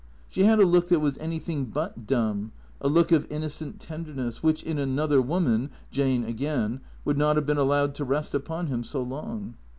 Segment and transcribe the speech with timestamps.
[0.29, 4.63] She had a look that was anything but dumb, a look of innocent tenderness, which
[4.63, 9.03] in another woman, Jane again, would not have been allowed to rest upon him so
[9.03, 9.53] long.